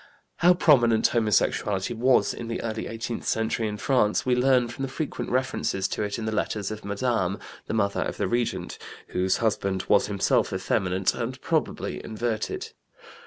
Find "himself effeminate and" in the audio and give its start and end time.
10.07-11.39